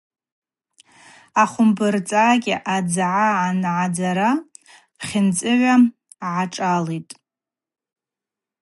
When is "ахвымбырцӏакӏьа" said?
1.41-2.57